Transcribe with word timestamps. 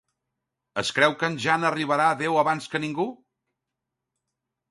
Es 0.81 0.89
creu 0.99 1.11
que 1.19 1.27
en 1.31 1.35
Jan 1.43 1.67
arribarà 1.71 2.07
a 2.13 2.17
Déu 2.23 2.39
abans 2.43 2.71
que 2.73 2.83
ningú? 2.83 3.05